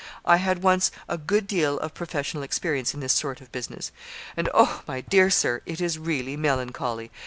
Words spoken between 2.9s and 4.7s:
in this sort of business; and,